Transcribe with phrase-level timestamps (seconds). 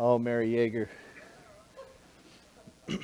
[0.00, 0.86] Oh, Mary Yeager.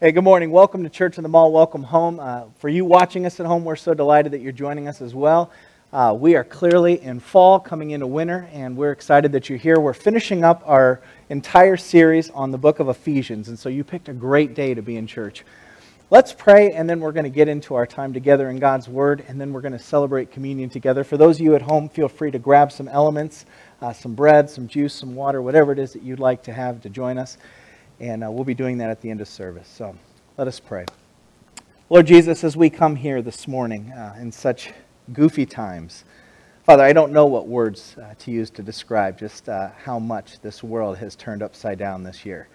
[0.00, 0.50] hey, good morning.
[0.50, 1.52] Welcome to Church in the Mall.
[1.52, 2.18] Welcome home.
[2.18, 5.14] Uh, for you watching us at home, we're so delighted that you're joining us as
[5.14, 5.52] well.
[5.92, 9.78] Uh, we are clearly in fall, coming into winter, and we're excited that you're here.
[9.78, 14.08] We're finishing up our entire series on the book of Ephesians, and so you picked
[14.08, 15.44] a great day to be in church.
[16.12, 19.24] Let's pray, and then we're going to get into our time together in God's Word,
[19.28, 21.04] and then we're going to celebrate communion together.
[21.04, 23.46] For those of you at home, feel free to grab some elements,
[23.80, 26.80] uh, some bread, some juice, some water, whatever it is that you'd like to have
[26.82, 27.38] to join us.
[27.98, 29.68] And uh, we'll be doing that at the end of service.
[29.68, 29.96] So
[30.36, 30.86] let us pray.
[31.88, 34.72] Lord Jesus, as we come here this morning uh, in such
[35.12, 36.04] goofy times,
[36.64, 40.40] Father, I don't know what words uh, to use to describe just uh, how much
[40.40, 42.48] this world has turned upside down this year.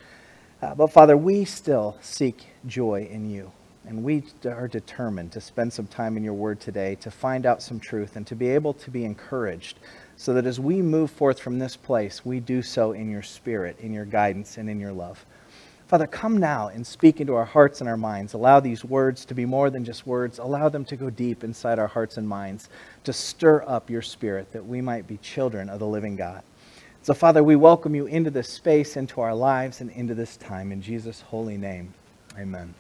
[0.62, 3.52] Uh, but Father, we still seek joy in you.
[3.88, 7.62] And we are determined to spend some time in your word today to find out
[7.62, 9.80] some truth and to be able to be encouraged
[10.18, 13.78] so that as we move forth from this place, we do so in your spirit,
[13.80, 15.26] in your guidance, and in your love.
[15.88, 18.34] Father, come now and speak into our hearts and our minds.
[18.34, 20.40] Allow these words to be more than just words.
[20.40, 22.70] Allow them to go deep inside our hearts and minds,
[23.04, 26.42] to stir up your spirit that we might be children of the living God.
[27.04, 30.72] So, Father, we welcome you into this space, into our lives, and into this time.
[30.72, 31.94] In Jesus' holy name,
[32.36, 32.74] amen.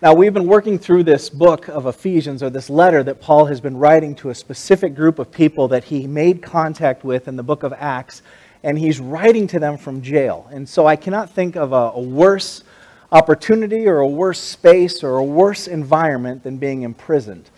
[0.00, 3.60] Now, we've been working through this book of Ephesians, or this letter that Paul has
[3.60, 7.42] been writing to a specific group of people that he made contact with in the
[7.42, 8.22] book of Acts,
[8.62, 10.48] and he's writing to them from jail.
[10.52, 12.62] And so I cannot think of a, a worse
[13.10, 17.50] opportunity or a worse space or a worse environment than being imprisoned.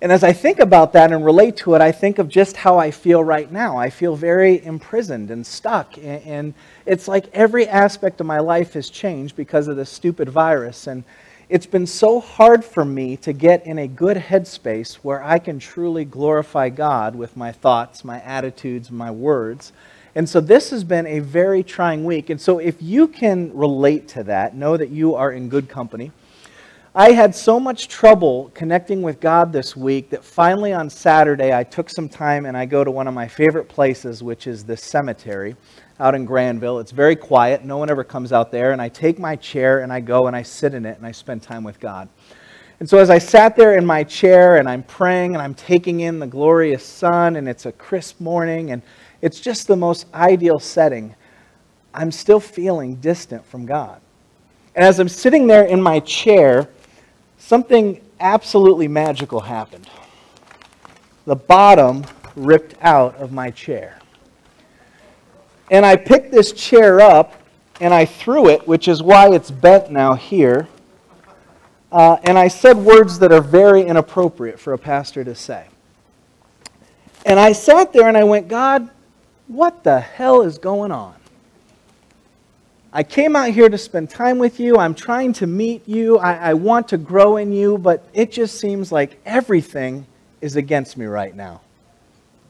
[0.00, 2.76] And as I think about that and relate to it, I think of just how
[2.76, 3.76] I feel right now.
[3.76, 5.96] I feel very imprisoned and stuck.
[5.96, 6.54] And
[6.86, 10.88] it's like every aspect of my life has changed because of this stupid virus.
[10.88, 11.04] And
[11.52, 15.58] it's been so hard for me to get in a good headspace where I can
[15.58, 19.74] truly glorify God with my thoughts, my attitudes, my words.
[20.14, 22.30] And so this has been a very trying week.
[22.30, 26.10] And so if you can relate to that, know that you are in good company.
[26.94, 31.64] I had so much trouble connecting with God this week that finally on Saturday I
[31.64, 34.78] took some time and I go to one of my favorite places, which is the
[34.78, 35.56] cemetery
[36.02, 36.80] out in Granville.
[36.80, 38.72] It's very quiet, no one ever comes out there.
[38.72, 41.12] And I take my chair and I go and I sit in it and I
[41.12, 42.08] spend time with God.
[42.80, 46.00] And so as I sat there in my chair and I'm praying and I'm taking
[46.00, 48.82] in the glorious sun and it's a crisp morning and
[49.20, 51.14] it's just the most ideal setting,
[51.94, 54.00] I'm still feeling distant from God.
[54.74, 56.68] And as I'm sitting there in my chair,
[57.38, 59.88] something absolutely magical happened.
[61.26, 64.01] The bottom ripped out of my chair.
[65.72, 67.32] And I picked this chair up
[67.80, 70.68] and I threw it, which is why it's bent now here.
[71.90, 75.66] Uh, and I said words that are very inappropriate for a pastor to say.
[77.24, 78.90] And I sat there and I went, God,
[79.48, 81.14] what the hell is going on?
[82.92, 84.76] I came out here to spend time with you.
[84.76, 86.18] I'm trying to meet you.
[86.18, 90.06] I, I, want to grow in you, but it just seems like everything
[90.42, 91.62] is against me right now.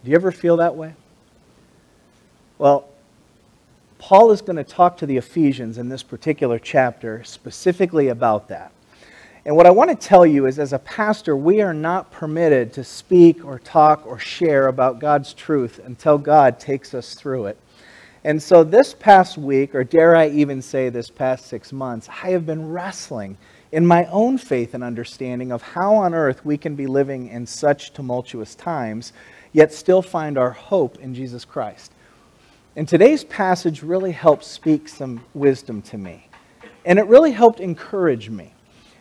[0.02, 0.94] Do you ever feel that way?
[2.58, 2.88] Well,
[4.02, 8.72] Paul is going to talk to the Ephesians in this particular chapter specifically about that.
[9.44, 12.72] And what I want to tell you is, as a pastor, we are not permitted
[12.72, 17.58] to speak or talk or share about God's truth until God takes us through it.
[18.24, 22.30] And so this past week, or dare I even say this past six months, I
[22.30, 23.38] have been wrestling
[23.70, 27.46] in my own faith and understanding of how on earth we can be living in
[27.46, 29.12] such tumultuous times,
[29.52, 31.92] yet still find our hope in Jesus Christ.
[32.74, 36.28] And today's passage really helped speak some wisdom to me.
[36.86, 38.54] And it really helped encourage me.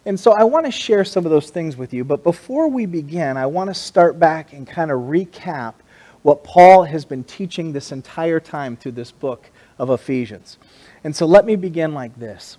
[0.06, 2.04] And so I want to share some of those things with you.
[2.04, 5.76] But before we begin, I want to start back and kind of recap
[6.24, 9.50] what Paul has been teaching this entire time through this book
[9.80, 10.58] of Ephesians.
[11.04, 12.58] And so let me begin like this.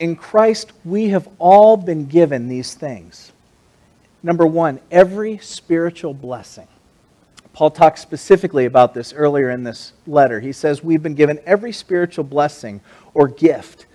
[0.00, 3.32] In Christ, we have all been given these things.
[4.22, 6.68] Number one, every spiritual blessing.
[7.52, 10.40] Paul talks specifically about this earlier in this letter.
[10.40, 12.80] He says, We've been given every spiritual blessing
[13.12, 13.86] or gift.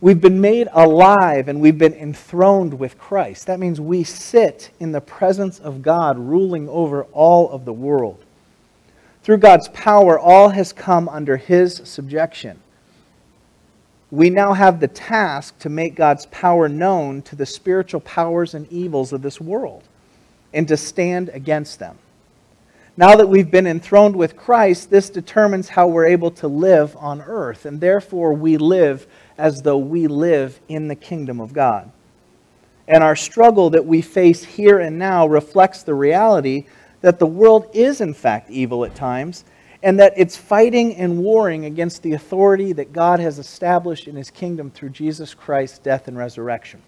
[0.00, 3.46] We've been made alive and we've been enthroned with Christ.
[3.46, 8.22] That means we sit in the presence of God, ruling over all of the world.
[9.22, 12.60] Through God's power, all has come under his subjection.
[14.10, 18.70] We now have the task to make God's power known to the spiritual powers and
[18.70, 19.84] evils of this world
[20.52, 21.98] and to stand against them.
[22.96, 27.22] Now that we've been enthroned with Christ, this determines how we're able to live on
[27.22, 31.90] earth, and therefore we live as though we live in the kingdom of God.
[32.86, 36.66] And our struggle that we face here and now reflects the reality
[37.00, 39.44] that the world is, in fact, evil at times,
[39.82, 44.30] and that it's fighting and warring against the authority that God has established in his
[44.30, 46.80] kingdom through Jesus Christ's death and resurrection.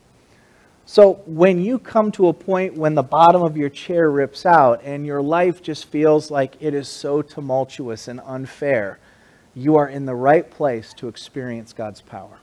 [0.88, 4.83] So when you come to a point when the bottom of your chair rips out
[4.85, 8.99] and your life just feels like it is so tumultuous and unfair,
[9.55, 12.38] you are in the right place to experience God's power.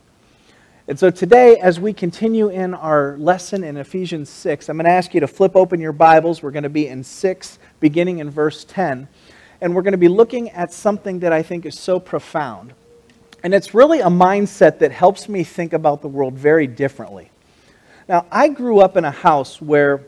[0.86, 4.90] And so today, as we continue in our lesson in Ephesians 6, I'm going to
[4.90, 6.42] ask you to flip open your Bibles.
[6.42, 9.08] We're going to be in 6, beginning in verse 10
[9.64, 12.74] and we're going to be looking at something that I think is so profound.
[13.42, 17.30] And it's really a mindset that helps me think about the world very differently.
[18.08, 20.04] Now, I grew up in a house where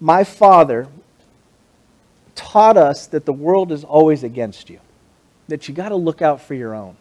[0.00, 0.86] my father
[2.34, 4.80] taught us that the world is always against you,
[5.48, 6.96] that you got to look out for your own.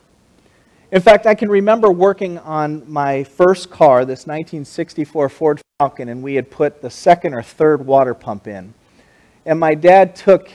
[0.91, 6.21] In fact, I can remember working on my first car, this 1964 Ford Falcon, and
[6.21, 8.75] we had put the second or third water pump in.
[9.45, 10.51] And my dad took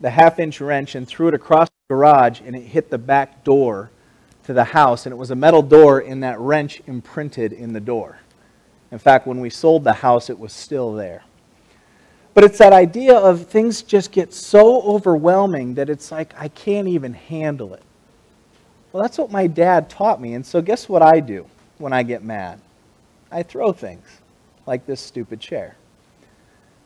[0.00, 3.44] the half inch wrench and threw it across the garage, and it hit the back
[3.44, 3.90] door
[4.44, 5.04] to the house.
[5.04, 8.19] And it was a metal door, and that wrench imprinted in the door.
[8.92, 11.22] In fact, when we sold the house, it was still there.
[12.34, 16.88] But it's that idea of things just get so overwhelming that it's like I can't
[16.88, 17.82] even handle it.
[18.92, 20.34] Well, that's what my dad taught me.
[20.34, 21.46] And so, guess what I do
[21.78, 22.60] when I get mad?
[23.30, 24.06] I throw things
[24.66, 25.76] like this stupid chair.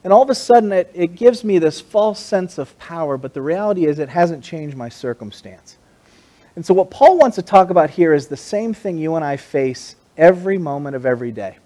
[0.03, 3.33] And all of a sudden, it, it gives me this false sense of power, but
[3.33, 5.77] the reality is it hasn't changed my circumstance.
[6.55, 9.25] And so, what Paul wants to talk about here is the same thing you and
[9.25, 11.57] I face every moment of every day.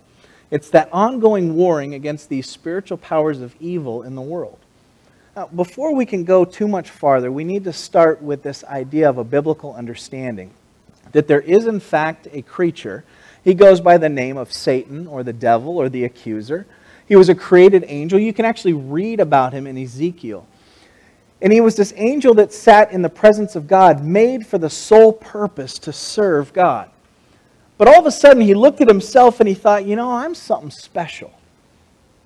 [0.51, 4.57] It's that ongoing warring against these spiritual powers of evil in the world.
[5.35, 9.09] Now, before we can go too much farther, we need to start with this idea
[9.09, 10.51] of a biblical understanding
[11.11, 13.03] that there is, in fact, a creature.
[13.43, 16.65] He goes by the name of Satan or the devil or the accuser.
[17.07, 18.19] He was a created angel.
[18.19, 20.45] You can actually read about him in Ezekiel.
[21.41, 24.69] And he was this angel that sat in the presence of God, made for the
[24.69, 26.89] sole purpose to serve God.
[27.79, 30.35] But all of a sudden, he looked at himself and he thought, you know, I'm
[30.35, 31.33] something special.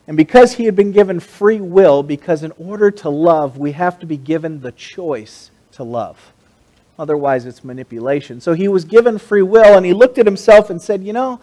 [0.07, 3.97] And because he had been given free will, because in order to love, we have
[3.99, 6.33] to be given the choice to love.
[6.99, 8.41] Otherwise, it's manipulation.
[8.41, 11.39] So he was given free will, and he looked at himself and said, You know,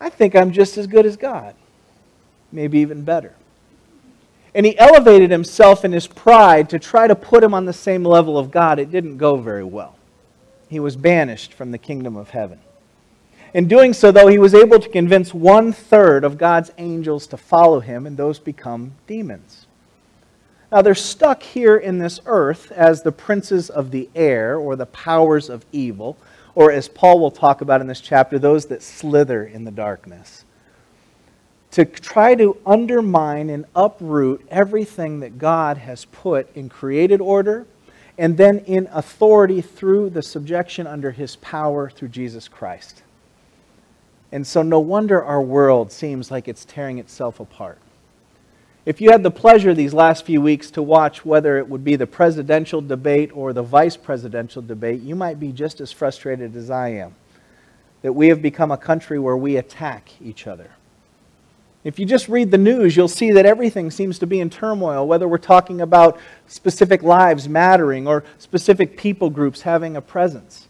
[0.00, 1.54] I think I'm just as good as God
[2.52, 3.34] maybe even better.
[4.54, 8.04] And he elevated himself in his pride to try to put him on the same
[8.04, 8.78] level of God.
[8.78, 9.96] It didn't go very well.
[10.68, 12.58] He was banished from the kingdom of heaven.
[13.54, 17.36] In doing so, though, he was able to convince one third of God's angels to
[17.36, 19.66] follow him, and those become demons.
[20.70, 24.86] Now, they're stuck here in this earth as the princes of the air, or the
[24.86, 26.18] powers of evil,
[26.54, 30.44] or as Paul will talk about in this chapter, those that slither in the darkness
[31.70, 37.66] to try to undermine and uproot everything that God has put in created order
[38.16, 43.02] and then in authority through the subjection under his power through Jesus Christ.
[44.30, 47.78] And so, no wonder our world seems like it's tearing itself apart.
[48.84, 51.96] If you had the pleasure these last few weeks to watch whether it would be
[51.96, 56.70] the presidential debate or the vice presidential debate, you might be just as frustrated as
[56.70, 57.14] I am
[58.02, 60.70] that we have become a country where we attack each other.
[61.84, 65.06] If you just read the news, you'll see that everything seems to be in turmoil,
[65.06, 70.67] whether we're talking about specific lives mattering or specific people groups having a presence.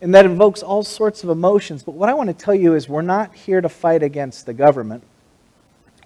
[0.00, 1.82] And that invokes all sorts of emotions.
[1.82, 4.54] But what I want to tell you is we're not here to fight against the
[4.54, 5.02] government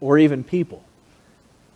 [0.01, 0.83] or even people.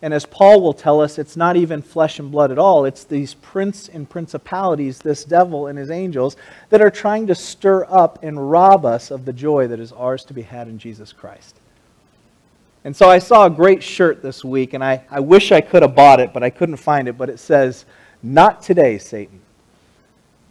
[0.01, 2.85] And as Paul will tell us, it's not even flesh and blood at all.
[2.85, 6.37] It's these prince and principalities, this devil and his angels,
[6.71, 10.25] that are trying to stir up and rob us of the joy that is ours
[10.27, 11.57] to be had in Jesus Christ.
[12.85, 15.83] And so I saw a great shirt this week, and I, I wish I could
[15.83, 17.19] have bought it, but I couldn't find it.
[17.19, 17.85] But it says,
[18.23, 19.41] Not today, Satan.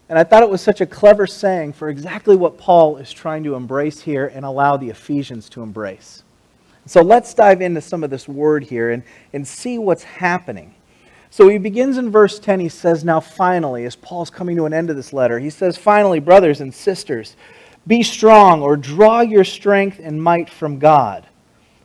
[0.09, 3.43] And I thought it was such a clever saying for exactly what Paul is trying
[3.43, 6.23] to embrace here and allow the Ephesians to embrace.
[6.85, 10.73] So let's dive into some of this word here and, and see what's happening.
[11.29, 12.61] So he begins in verse 10.
[12.61, 15.77] He says, Now finally, as Paul's coming to an end of this letter, he says,
[15.77, 17.35] Finally, brothers and sisters,
[17.85, 21.27] be strong or draw your strength and might from God.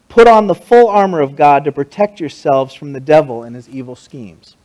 [0.09, 3.69] Put on the full armor of God to protect yourselves from the devil and his
[3.69, 4.57] evil schemes.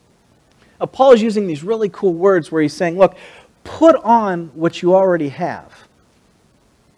[0.79, 3.15] Now, Paul is using these really cool words where he's saying, look,
[3.67, 5.83] put on what you already have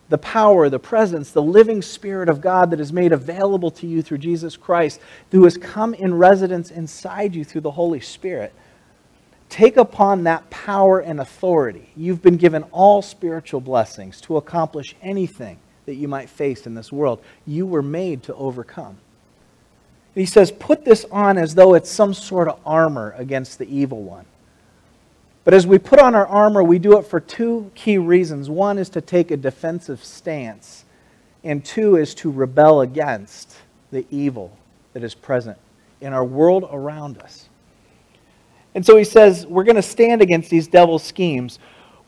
[0.08, 4.02] the power, the presence, the living Spirit of God that is made available to you
[4.02, 5.00] through Jesus Christ,
[5.32, 8.52] who has come in residence inside you through the Holy Spirit.
[9.50, 11.90] Take upon that power and authority.
[11.96, 16.92] You've been given all spiritual blessings to accomplish anything that you might face in this
[16.92, 17.22] world.
[17.46, 18.98] You were made to overcome.
[20.16, 23.76] And he says, put this on as though it's some sort of armor against the
[23.76, 24.26] evil one.
[25.44, 28.50] But as we put on our armor, we do it for two key reasons.
[28.50, 30.86] One is to take a defensive stance,
[31.44, 33.56] and two is to rebel against
[33.92, 34.56] the evil
[34.94, 35.58] that is present
[36.02, 37.50] in our world around us.
[38.76, 41.58] And so he says, we're going to stand against these devil's schemes.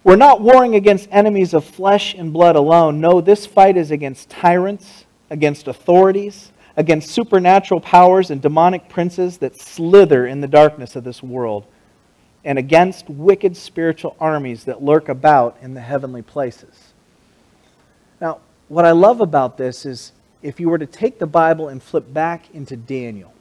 [0.03, 3.01] We're not warring against enemies of flesh and blood alone.
[3.01, 9.59] No, this fight is against tyrants, against authorities, against supernatural powers and demonic princes that
[9.59, 11.65] slither in the darkness of this world,
[12.43, 16.93] and against wicked spiritual armies that lurk about in the heavenly places.
[18.19, 21.81] Now, what I love about this is if you were to take the Bible and
[21.81, 23.33] flip back into Daniel,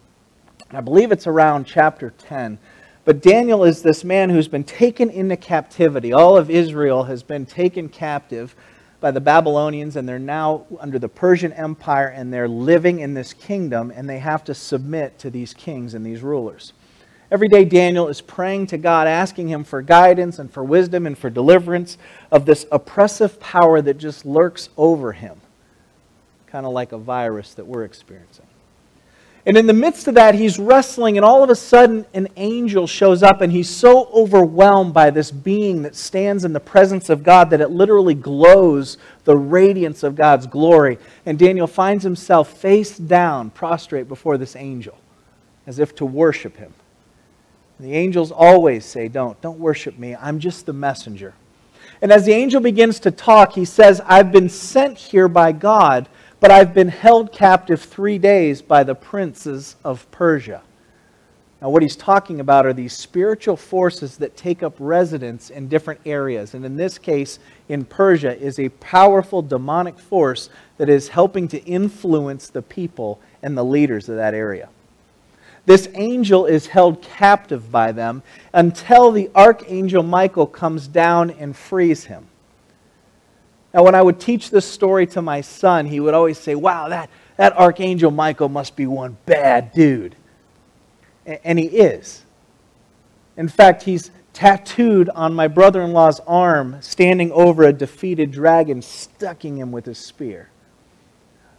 [0.71, 2.59] I believe it's around chapter 10.
[3.05, 6.13] But Daniel is this man who's been taken into captivity.
[6.13, 8.55] All of Israel has been taken captive
[9.01, 13.33] by the Babylonians, and they're now under the Persian Empire, and they're living in this
[13.33, 16.75] kingdom, and they have to submit to these kings and these rulers.
[17.31, 21.17] Every day, Daniel is praying to God, asking him for guidance and for wisdom and
[21.17, 21.97] for deliverance
[22.33, 25.41] of this oppressive power that just lurks over him,
[26.49, 28.47] kind of like a virus that we're experiencing.
[29.47, 32.87] And in the midst of that, he's wrestling, and all of a sudden, an angel
[32.89, 37.23] shows up, and he's so overwhelmed by this being that stands in the presence of
[37.23, 40.99] God that it literally glows the radiance of God's glory.
[41.25, 44.99] And Daniel finds himself face down, prostrate before this angel,
[45.67, 46.75] as if to worship him.
[47.81, 50.15] And the angels always say, Don't, don't worship me.
[50.15, 51.35] I'm just the messenger.
[52.03, 56.09] And as the angel begins to talk, he says, I've been sent here by God
[56.41, 60.63] but I've been held captive three days by the princes of Persia.
[61.61, 66.01] Now, what he's talking about are these spiritual forces that take up residence in different
[66.07, 66.55] areas.
[66.55, 71.63] And in this case, in Persia, is a powerful demonic force that is helping to
[71.65, 74.71] influence the people and the leaders of that area.
[75.71, 82.07] This angel is held captive by them until the archangel Michael comes down and frees
[82.07, 82.27] him.
[83.73, 86.89] Now, when I would teach this story to my son, he would always say, Wow,
[86.89, 90.17] that, that Archangel Michael must be one bad dude.
[91.25, 92.25] And he is.
[93.37, 98.83] In fact, he's tattooed on my brother in law's arm, standing over a defeated dragon,
[98.83, 100.50] stucking him with his spear.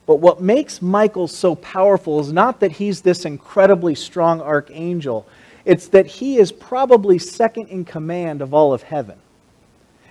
[0.05, 5.27] But what makes Michael so powerful is not that he's this incredibly strong archangel,
[5.63, 9.19] it's that he is probably second in command of all of heaven.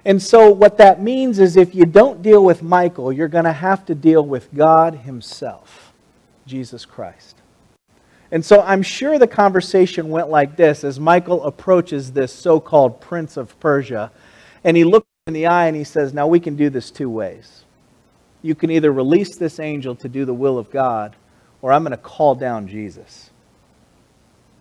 [0.05, 3.53] And so, what that means is if you don't deal with Michael, you're going to
[3.53, 5.93] have to deal with God Himself,
[6.47, 7.37] Jesus Christ.
[8.31, 13.01] And so, I'm sure the conversation went like this as Michael approaches this so called
[13.01, 14.11] Prince of Persia,
[14.65, 17.11] and he looks in the eye and he says, Now we can do this two
[17.11, 17.65] ways.
[18.43, 21.17] You can either release this angel to do the will of God,
[21.63, 23.31] or I'm going to call down Jesus.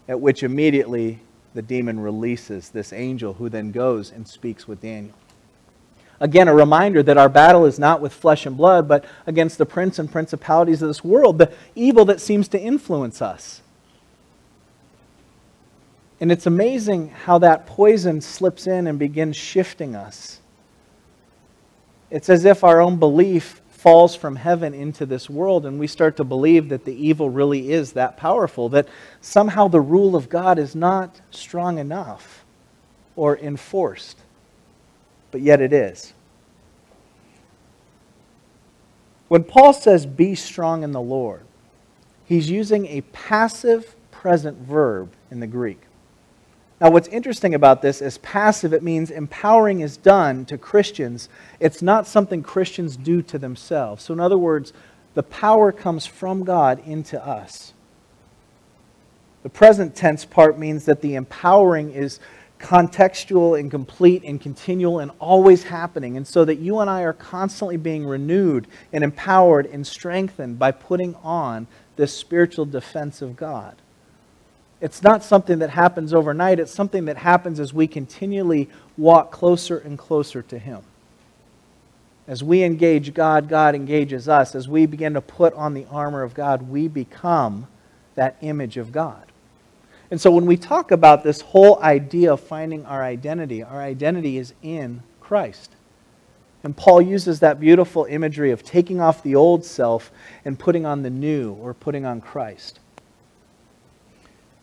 [0.07, 1.19] At which immediately
[1.53, 5.15] the demon releases this angel who then goes and speaks with Daniel.
[6.19, 9.65] Again, a reminder that our battle is not with flesh and blood, but against the
[9.65, 13.61] prince and principalities of this world, the evil that seems to influence us.
[16.19, 20.41] And it's amazing how that poison slips in and begins shifting us.
[22.09, 26.17] It's as if our own belief falls from heaven into this world, and we start
[26.17, 28.87] to believe that the evil really is that powerful, that
[29.21, 32.45] somehow the rule of God is not strong enough
[33.15, 34.17] or enforced
[35.31, 36.13] but yet it is.
[39.27, 41.43] When Paul says, be strong in the Lord,
[42.25, 45.81] he's using a passive present verb in the Greek.
[46.81, 51.27] Now, what's interesting about this is passive, it means empowering is done to Christians.
[51.59, 54.03] It's not something Christians do to themselves.
[54.03, 54.71] So, in other words,
[55.13, 57.73] the power comes from God into us.
[59.43, 62.19] The present tense part means that the empowering is
[62.59, 66.17] contextual and complete and continual and always happening.
[66.17, 70.71] And so that you and I are constantly being renewed and empowered and strengthened by
[70.71, 73.75] putting on this spiritual defense of God.
[74.81, 79.77] It's not something that happens overnight, it's something that happens as we continually walk closer
[79.77, 80.81] and closer to Him.
[82.27, 84.53] As we engage God, God engages us.
[84.53, 87.67] As we begin to put on the armor of God, we become
[88.13, 89.25] that image of God.
[90.11, 94.37] And so when we talk about this whole idea of finding our identity, our identity
[94.37, 95.71] is in Christ.
[96.63, 100.11] And Paul uses that beautiful imagery of taking off the old self
[100.45, 102.79] and putting on the new or putting on Christ.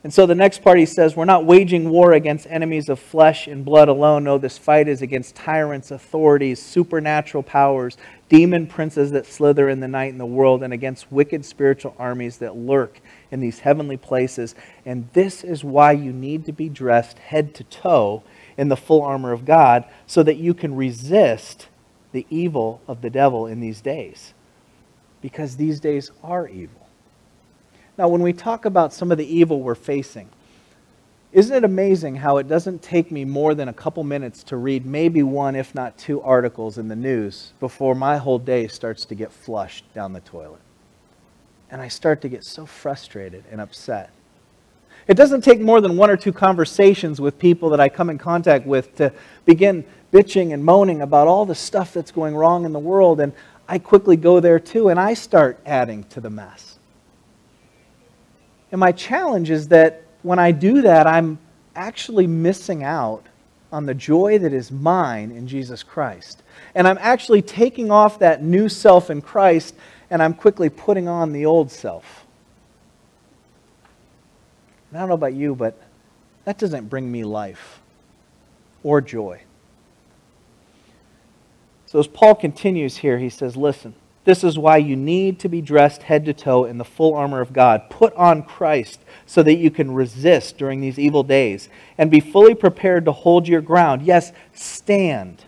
[0.07, 3.49] And so the next part he says, We're not waging war against enemies of flesh
[3.49, 4.23] and blood alone.
[4.23, 7.97] No, this fight is against tyrants, authorities, supernatural powers,
[8.29, 12.39] demon princes that slither in the night in the world, and against wicked spiritual armies
[12.39, 13.01] that lurk
[13.33, 14.55] in these heavenly places.
[14.85, 18.23] And this is why you need to be dressed head to toe
[18.57, 21.67] in the full armor of God so that you can resist
[22.13, 24.35] the evil of the devil in these days.
[25.21, 26.86] Because these days are evil.
[27.99, 30.29] Now, when we talk about some of the evil we're facing,
[31.33, 34.87] isn't it amazing how it doesn't take me more than a couple minutes to read
[34.87, 39.15] maybe one, if not two, articles in the news before my whole day starts to
[39.15, 40.61] get flushed down the toilet?
[41.71, 44.11] And I start to get so frustrated and upset.
[45.09, 48.19] It doesn't take more than one or two conversations with people that I come in
[48.19, 49.13] contact with to
[49.45, 53.33] begin bitching and moaning about all the stuff that's going wrong in the world, and
[53.69, 56.76] I quickly go there too, and I start adding to the mess.
[58.77, 61.39] And my challenge is that when I do that, I'm
[61.75, 63.25] actually missing out
[63.73, 66.43] on the joy that is mine in Jesus Christ.
[66.75, 69.75] And I'm actually taking off that new self in Christ,
[70.11, 72.27] and I'm quickly putting on the old self.
[74.91, 75.81] And I don't know about you, but
[76.45, 77.81] that doesn't bring me life
[78.83, 79.41] or joy.
[81.87, 83.95] So as Paul continues here, he says, Listen,
[84.27, 87.41] this is why you need to be dressed head to toe in the full armor
[87.41, 87.89] of God.
[87.89, 92.55] Put on Christ so that you can resist during these evil days and be fully
[92.55, 94.03] prepared to hold your ground.
[94.03, 95.45] Yes, stand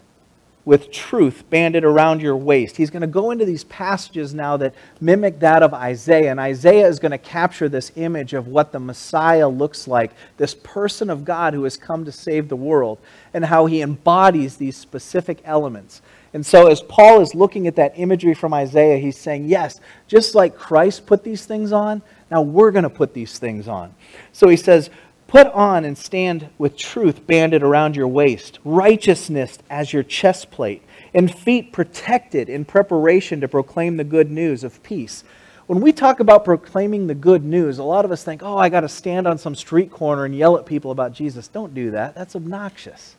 [0.65, 2.77] with truth banded around your waist.
[2.77, 6.31] He's going to go into these passages now that mimic that of Isaiah.
[6.31, 10.55] And Isaiah is going to capture this image of what the Messiah looks like this
[10.55, 12.99] person of God who has come to save the world,
[13.33, 16.03] and how he embodies these specific elements.
[16.35, 20.35] And so, as Paul is looking at that imagery from Isaiah, he's saying, Yes, just
[20.35, 23.95] like Christ put these things on, now we're going to put these things on.
[24.33, 24.91] So he says,
[25.27, 30.83] Put on and stand with truth banded around your waist, righteousness as your chest plate,
[31.13, 35.25] and feet protected in preparation to proclaim the good news of peace.
[35.67, 38.71] When we talk about proclaiming the good news, a lot of us think, oh, I
[38.71, 41.47] got to stand on some street corner and yell at people about Jesus.
[41.47, 42.15] Don't do that.
[42.15, 43.17] That's obnoxious.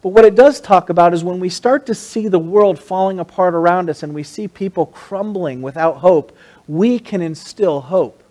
[0.00, 3.18] But what it does talk about is when we start to see the world falling
[3.18, 6.36] apart around us and we see people crumbling without hope,
[6.68, 8.22] we can instill hope.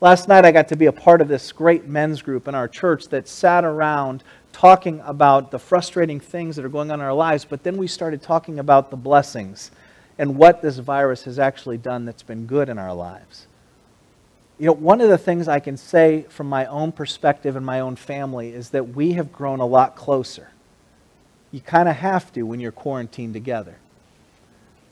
[0.00, 2.68] Last night, I got to be a part of this great men's group in our
[2.68, 7.14] church that sat around talking about the frustrating things that are going on in our
[7.14, 9.70] lives, but then we started talking about the blessings
[10.18, 13.46] and what this virus has actually done that's been good in our lives.
[14.58, 17.80] You know, one of the things I can say from my own perspective and my
[17.80, 20.50] own family is that we have grown a lot closer.
[21.50, 23.76] You kind of have to when you're quarantined together.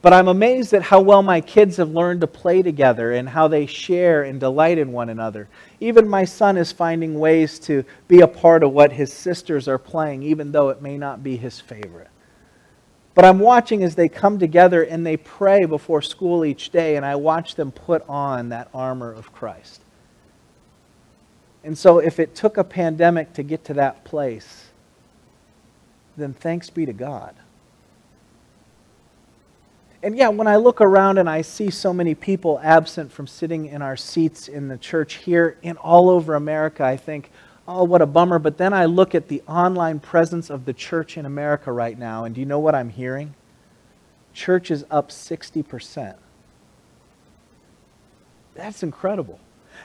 [0.01, 3.47] But I'm amazed at how well my kids have learned to play together and how
[3.47, 5.47] they share and delight in one another.
[5.79, 9.77] Even my son is finding ways to be a part of what his sisters are
[9.77, 12.09] playing, even though it may not be his favorite.
[13.15, 17.05] But I'm watching as they come together and they pray before school each day, and
[17.05, 19.81] I watch them put on that armor of Christ.
[21.63, 24.65] And so, if it took a pandemic to get to that place,
[26.17, 27.35] then thanks be to God.
[30.01, 33.67] And yeah, when I look around and I see so many people absent from sitting
[33.67, 37.31] in our seats in the church here and all over America, I think,
[37.67, 38.39] oh, what a bummer.
[38.39, 42.25] But then I look at the online presence of the church in America right now,
[42.25, 43.35] and do you know what I'm hearing?
[44.33, 46.15] Church is up 60%.
[48.55, 49.39] That's incredible.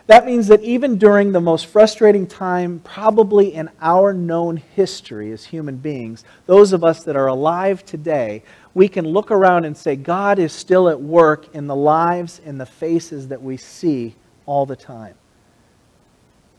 [0.06, 5.44] That means that even during the most frustrating time, probably in our known history as
[5.44, 8.42] human beings, those of us that are alive today,
[8.74, 12.60] we can look around and say, God is still at work in the lives and
[12.60, 14.14] the faces that we see
[14.46, 15.14] all the time.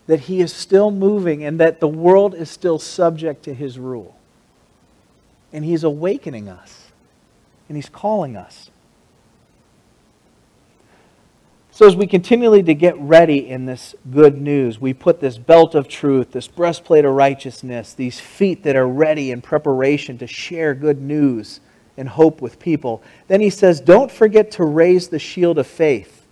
[0.10, 4.18] That He is still moving and that the world is still subject to His rule.
[5.54, 6.88] And He's awakening us
[7.68, 8.72] and He's calling us.
[11.72, 15.76] So, as we continually to get ready in this good news, we put this belt
[15.76, 20.74] of truth, this breastplate of righteousness, these feet that are ready in preparation to share
[20.74, 21.62] good news
[21.96, 23.04] and hope with people.
[23.28, 26.26] Then he says, Don't forget to raise the shield of faith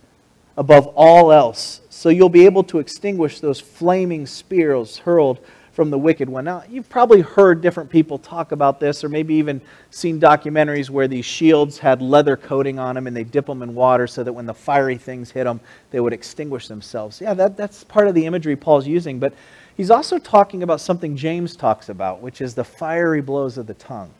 [0.56, 5.40] above all else, so you'll be able to extinguish those flaming spears hurled
[5.72, 6.44] from the wicked one.
[6.44, 11.08] Now, you've probably heard different people talk about this, or maybe even seen documentaries where
[11.08, 14.32] these shields had leather coating on them and they dip them in water so that
[14.32, 15.58] when the fiery things hit them,
[15.90, 17.20] they would extinguish themselves.
[17.20, 19.34] Yeah, that, that's part of the imagery Paul's using, but
[19.76, 23.74] he's also talking about something James talks about, which is the fiery blows of the
[23.74, 24.12] tongue.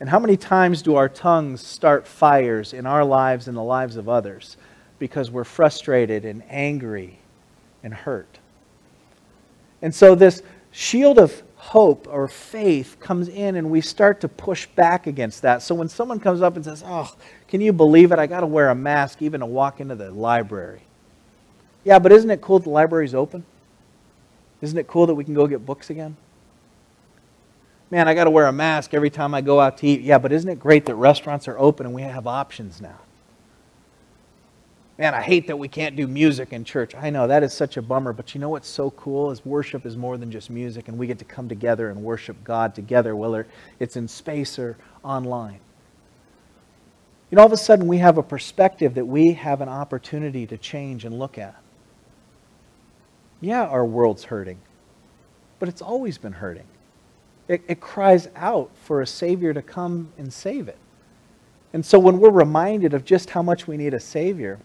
[0.00, 3.96] And how many times do our tongues start fires in our lives and the lives
[3.96, 4.58] of others
[4.98, 7.18] because we're frustrated and angry
[7.82, 8.38] and hurt?
[9.82, 14.66] And so this shield of hope or faith comes in and we start to push
[14.66, 15.62] back against that.
[15.62, 17.12] So when someone comes up and says, Oh,
[17.48, 18.18] can you believe it?
[18.18, 20.82] I got to wear a mask even to walk into the library.
[21.84, 23.44] Yeah, but isn't it cool that the library's open?
[24.60, 26.16] Isn't it cool that we can go get books again?
[27.90, 30.02] Man, I got to wear a mask every time I go out to eat.
[30.02, 32.98] Yeah, but isn't it great that restaurants are open and we have options now?
[34.98, 36.92] Man, I hate that we can't do music in church.
[36.96, 39.86] I know that is such a bummer, but you know what's so cool is worship
[39.86, 43.14] is more than just music, and we get to come together and worship God together,
[43.14, 43.46] whether
[43.78, 45.60] it's in space or online.
[47.30, 50.48] You know, all of a sudden we have a perspective that we have an opportunity
[50.48, 51.54] to change and look at.
[53.40, 54.58] Yeah, our world's hurting,
[55.60, 56.66] but it's always been hurting.
[57.46, 60.78] It, it cries out for a Savior to come and save it.
[61.72, 64.58] And so when we're reminded of just how much we need a Savior,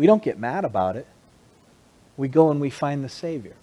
[0.00, 1.06] we don't get mad about it.
[2.16, 3.54] We go and we find the Savior.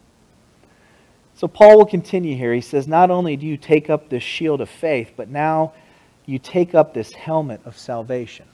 [1.33, 2.53] So Paul will continue here.
[2.53, 5.73] He says, Not only do you take up this shield of faith, but now
[6.27, 8.45] you take up this helmet of salvation.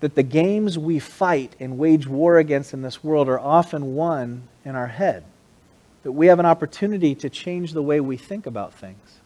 [0.00, 4.48] That the games we fight and wage war against in this world are often won
[4.64, 5.24] in our head.
[6.02, 9.20] That we have an opportunity to change the way we think about things.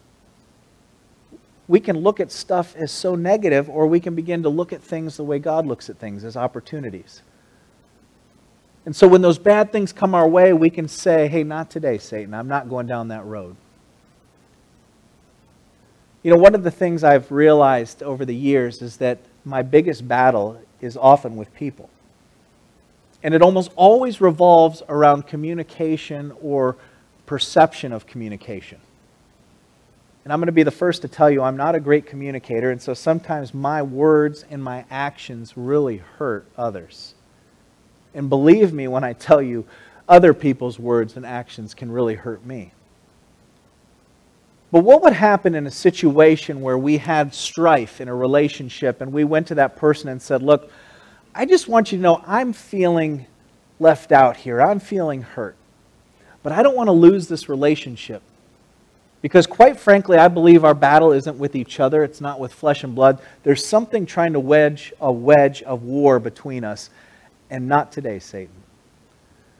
[1.67, 4.81] We can look at stuff as so negative, or we can begin to look at
[4.81, 7.21] things the way God looks at things as opportunities.
[8.85, 11.97] And so when those bad things come our way, we can say, hey, not today,
[11.97, 12.33] Satan.
[12.33, 13.57] I'm not going down that road.
[16.23, 20.07] You know, one of the things I've realized over the years is that my biggest
[20.07, 21.89] battle is often with people.
[23.23, 26.77] And it almost always revolves around communication or
[27.25, 28.79] perception of communication.
[30.27, 32.69] And I'm going to be the first to tell you I'm not a great communicator,
[32.69, 37.15] and so sometimes my words and my actions really hurt others.
[38.13, 39.65] And believe me when I tell you,
[40.09, 42.73] other people's words and actions can really hurt me.
[44.69, 49.13] But what would happen in a situation where we had strife in a relationship and
[49.13, 50.69] we went to that person and said, Look,
[51.33, 53.27] I just want you to know I'm feeling
[53.79, 54.61] left out here.
[54.61, 55.55] I'm feeling hurt.
[56.43, 58.21] But I don't want to lose this relationship.
[59.21, 62.83] Because, quite frankly, I believe our battle isn't with each other, it's not with flesh
[62.83, 63.19] and blood.
[63.43, 66.89] There's something trying to wedge a wedge of war between us,
[67.49, 68.53] and not today, Satan.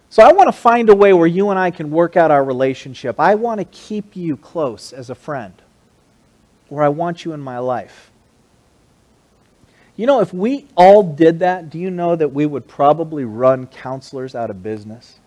[0.09, 2.43] So, I want to find a way where you and I can work out our
[2.43, 3.19] relationship.
[3.19, 5.53] I want to keep you close as a friend,
[6.69, 8.11] or I want you in my life.
[9.97, 13.65] You know, if we all did that, do you know that we would probably run
[13.65, 15.19] counselors out of business?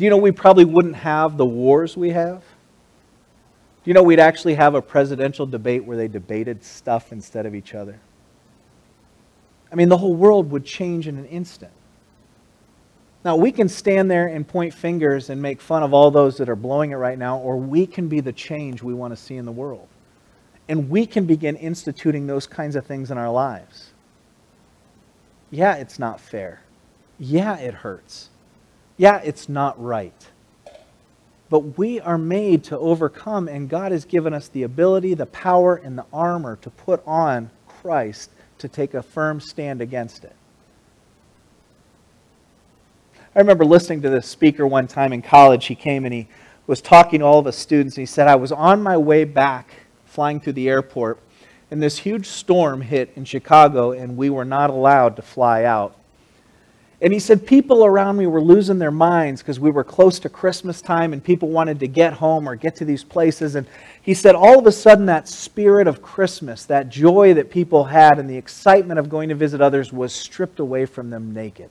[0.00, 2.38] Do you know we probably wouldn't have the wars we have?
[2.40, 7.54] Do you know we'd actually have a presidential debate where they debated stuff instead of
[7.54, 8.00] each other?
[9.70, 11.72] I mean, the whole world would change in an instant.
[13.26, 16.48] Now, we can stand there and point fingers and make fun of all those that
[16.48, 19.36] are blowing it right now, or we can be the change we want to see
[19.36, 19.86] in the world.
[20.66, 23.90] And we can begin instituting those kinds of things in our lives.
[25.50, 26.62] Yeah, it's not fair.
[27.18, 28.30] Yeah, it hurts.
[29.00, 30.12] Yeah, it's not right.
[31.48, 35.74] But we are made to overcome, and God has given us the ability, the power,
[35.74, 40.36] and the armor to put on Christ to take a firm stand against it.
[43.34, 45.64] I remember listening to this speaker one time in college.
[45.64, 46.28] He came and he
[46.66, 47.96] was talking to all of us students.
[47.96, 49.72] and He said, I was on my way back
[50.04, 51.18] flying through the airport,
[51.70, 55.96] and this huge storm hit in Chicago, and we were not allowed to fly out.
[57.02, 60.28] And he said, People around me were losing their minds because we were close to
[60.28, 63.54] Christmas time and people wanted to get home or get to these places.
[63.54, 63.66] And
[64.02, 68.18] he said, All of a sudden, that spirit of Christmas, that joy that people had
[68.18, 71.70] and the excitement of going to visit others was stripped away from them naked.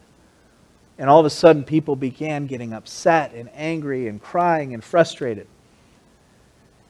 [0.98, 5.48] And all of a sudden, people began getting upset and angry and crying and frustrated.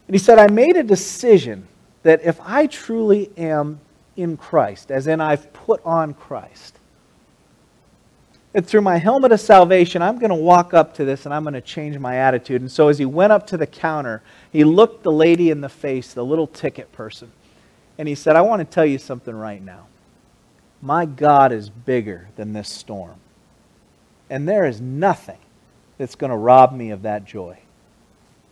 [0.08, 1.67] And he said, I made a decision
[2.02, 3.82] that if I truly am
[4.15, 6.78] in Christ, as in I've put on Christ,
[8.53, 11.43] and through my helmet of salvation, I'm going to walk up to this and I'm
[11.43, 12.62] going to change my attitude.
[12.62, 15.69] And so as he went up to the counter, he looked the lady in the
[15.69, 17.31] face, the little ticket person,
[17.97, 19.85] and he said, I want to tell you something right now.
[20.81, 23.15] My God is bigger than this storm.
[24.29, 25.39] And there is nothing
[25.97, 27.59] that's going to rob me of that joy.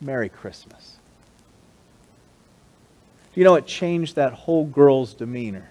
[0.01, 0.97] Merry Christmas.
[3.33, 5.69] You know it changed that whole girl's demeanor?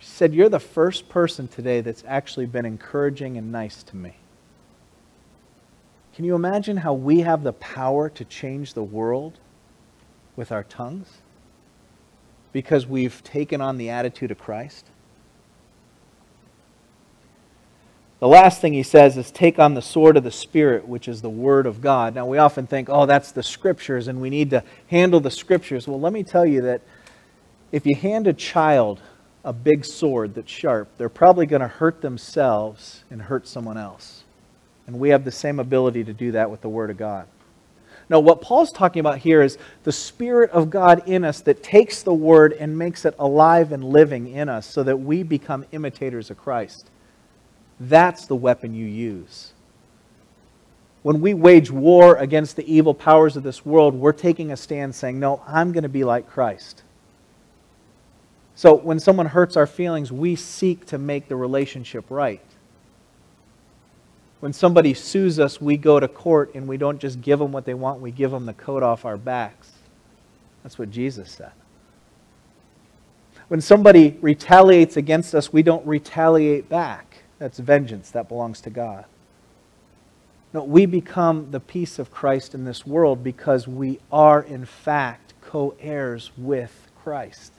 [0.00, 4.16] She said, You're the first person today that's actually been encouraging and nice to me.
[6.14, 9.38] Can you imagine how we have the power to change the world
[10.36, 11.18] with our tongues?
[12.52, 14.86] Because we've taken on the attitude of Christ?
[18.20, 21.22] The last thing he says is take on the sword of the Spirit, which is
[21.22, 22.14] the Word of God.
[22.14, 25.88] Now, we often think, oh, that's the Scriptures, and we need to handle the Scriptures.
[25.88, 26.82] Well, let me tell you that
[27.72, 29.00] if you hand a child
[29.44, 34.24] a big sword that's sharp, they're probably going to hurt themselves and hurt someone else.
[34.86, 37.26] And we have the same ability to do that with the Word of God.
[38.08, 42.02] No, what Paul's talking about here is the Spirit of God in us that takes
[42.02, 46.28] the Word and makes it alive and living in us so that we become imitators
[46.28, 46.90] of Christ.
[47.78, 49.52] That's the weapon you use.
[51.02, 54.94] When we wage war against the evil powers of this world, we're taking a stand
[54.94, 56.82] saying, No, I'm going to be like Christ.
[58.60, 62.42] So when someone hurts our feelings, we seek to make the relationship right.
[64.40, 67.64] When somebody sues us, we go to court and we don't just give them what
[67.64, 69.70] they want, we give them the coat off our backs.
[70.62, 71.52] That's what Jesus said.
[73.48, 77.22] When somebody retaliates against us, we don't retaliate back.
[77.38, 78.10] That's vengeance.
[78.10, 79.06] That belongs to God.
[80.52, 85.32] No, we become the peace of Christ in this world because we are, in fact,
[85.40, 87.54] co heirs with Christ.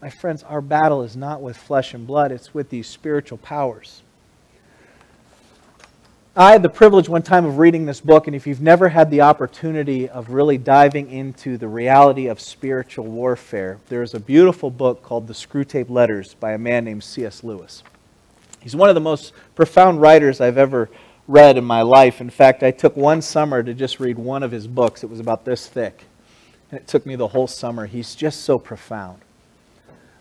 [0.00, 4.02] My friends, our battle is not with flesh and blood, it's with these spiritual powers.
[6.34, 9.10] I had the privilege one time of reading this book, and if you've never had
[9.10, 15.02] the opportunity of really diving into the reality of spiritual warfare, there's a beautiful book
[15.02, 17.44] called The Screwtape Letters by a man named C.S.
[17.44, 17.82] Lewis.
[18.60, 20.88] He's one of the most profound writers I've ever
[21.28, 22.22] read in my life.
[22.22, 25.04] In fact, I took one summer to just read one of his books.
[25.04, 26.04] It was about this thick,
[26.70, 27.84] and it took me the whole summer.
[27.84, 29.20] He's just so profound.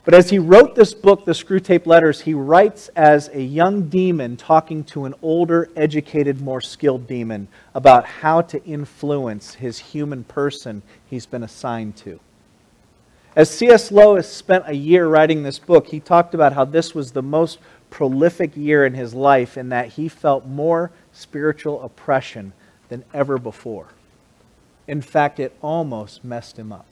[0.09, 4.37] But as he wrote this book, The Screwtape Letters, he writes as a young demon
[4.37, 10.81] talking to an older, educated, more skilled demon about how to influence his human person
[11.07, 12.19] he's been assigned to.
[13.35, 13.91] As C.S.
[13.91, 17.59] Lewis spent a year writing this book, he talked about how this was the most
[17.91, 22.53] prolific year in his life in that he felt more spiritual oppression
[22.87, 23.89] than ever before.
[24.87, 26.87] In fact, it almost messed him up.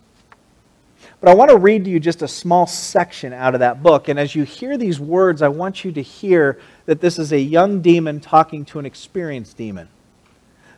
[1.20, 4.08] But I want to read to you just a small section out of that book.
[4.08, 7.40] And as you hear these words, I want you to hear that this is a
[7.40, 9.90] young demon talking to an experienced demon.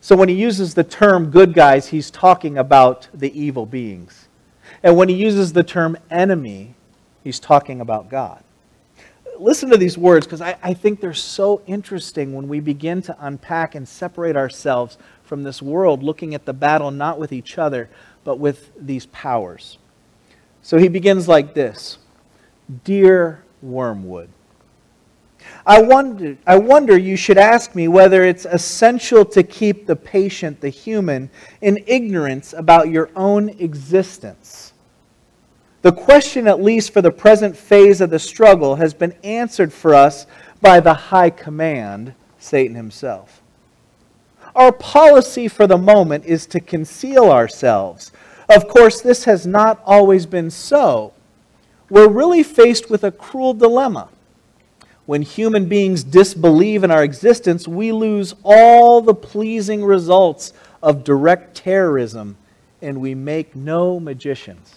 [0.02, 4.30] So when he uses the term good guys, he's talking about the evil beings.
[4.82, 6.76] And when he uses the term enemy,
[7.24, 8.44] he's talking about God.
[9.38, 13.16] Listen to these words because I, I think they're so interesting when we begin to
[13.20, 17.90] unpack and separate ourselves from this world, looking at the battle not with each other,
[18.24, 19.78] but with these powers.
[20.62, 21.98] So he begins like this
[22.84, 24.30] Dear Wormwood,
[25.66, 30.62] I wonder, I wonder you should ask me whether it's essential to keep the patient,
[30.62, 31.30] the human,
[31.62, 34.74] in ignorance about your own existence.
[35.82, 39.94] The question, at least for the present phase of the struggle, has been answered for
[39.94, 40.26] us
[40.62, 43.42] by the high command, Satan himself.
[44.56, 48.12] Our policy for the moment is to conceal ourselves
[48.50, 51.14] of course, this has not always been so.
[51.90, 54.10] We're really faced with a cruel dilemma.
[55.06, 61.58] When human beings disbelieve in our existence, we lose all the pleasing results of direct
[61.58, 62.38] terrorism,
[62.82, 64.76] and we make no magicians.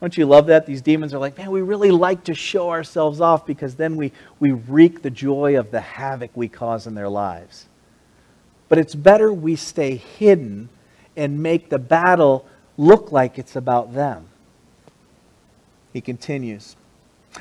[0.00, 0.66] Don't you love that?
[0.66, 4.12] These demons are like, man, we really like to show ourselves off because then we,
[4.38, 7.66] we wreak the joy of the havoc we cause in their lives.
[8.68, 10.68] But it's better we stay hidden
[11.16, 14.26] and make the battle look like it's about them.
[15.92, 16.76] He continues.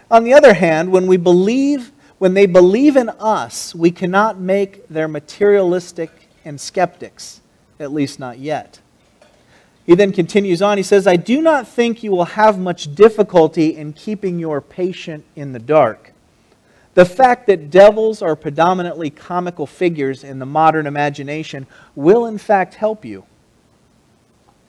[0.10, 4.88] On the other hand, when we believe, when they believe in us, we cannot make
[4.88, 6.10] their materialistic
[6.44, 7.42] and skeptics,
[7.80, 8.80] at least not yet.
[9.86, 10.78] He then continues on.
[10.78, 15.26] He says, I do not think you will have much difficulty in keeping your patient
[15.36, 16.12] in the dark.
[16.96, 22.76] The fact that devils are predominantly comical figures in the modern imagination will, in fact,
[22.76, 23.26] help you.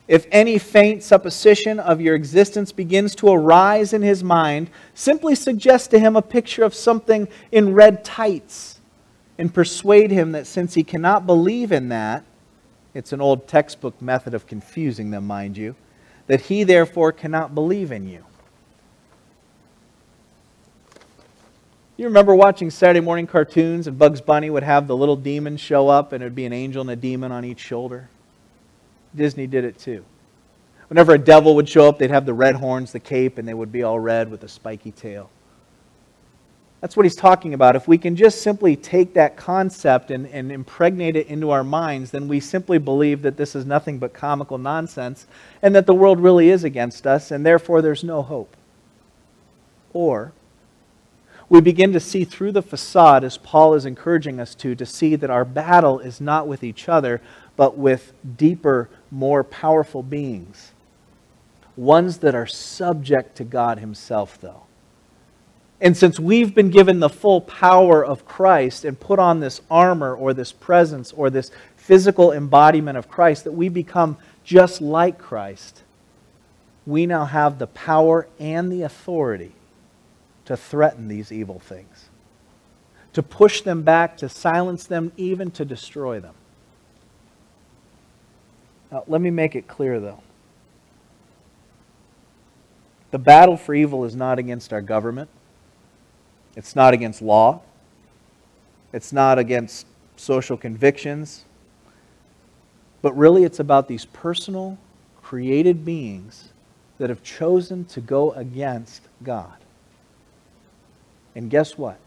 [0.09, 5.91] If any faint supposition of your existence begins to arise in his mind, simply suggest
[5.91, 8.81] to him a picture of something in red tights
[9.37, 12.25] and persuade him that since he cannot believe in that,
[12.95, 15.75] it's an old textbook method of confusing them, mind you,
[16.29, 18.25] that he therefore cannot believe in you.
[21.97, 25.89] You remember watching Saturday morning cartoons and Bugs Bunny would have the little demon show
[25.89, 28.09] up and it would be an angel and a demon on each shoulder?
[29.17, 30.05] Disney did it too.
[30.89, 33.55] Whenever a devil would show up, they'd have the red horns, the cape, and they
[33.55, 35.31] would be all red with a spiky tail.
[36.81, 37.75] That's what he's talking about.
[37.75, 42.11] If we can just simply take that concept and, and impregnate it into our minds,
[42.13, 45.27] then we simply believe that this is nothing but comical nonsense
[45.63, 48.57] and that the world really is against us, and therefore there's no hope.
[49.93, 50.33] Or
[51.49, 55.17] we begin to see through the facade, as Paul is encouraging us to, to see
[55.17, 57.21] that our battle is not with each other,
[57.57, 60.73] but with deeper, more powerful beings.
[61.77, 64.63] Ones that are subject to God Himself, though.
[65.81, 70.15] And since we've been given the full power of Christ and put on this armor
[70.15, 75.83] or this presence or this physical embodiment of Christ, that we become just like Christ,
[76.87, 79.53] we now have the power and the authority
[80.47, 82.09] to threaten these evil things,
[83.13, 86.35] to push them back, to silence them, even to destroy them.
[88.91, 90.23] Now, let me make it clear, though.
[93.11, 95.29] The battle for evil is not against our government.
[96.55, 97.63] It's not against law.
[98.93, 101.45] It's not against social convictions.
[103.03, 104.79] But really, it's about these personal,
[105.23, 106.51] created beings
[106.99, 109.57] that have chosen to go against God.
[111.35, 111.99] And guess what?